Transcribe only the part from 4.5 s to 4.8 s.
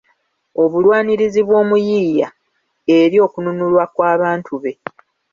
be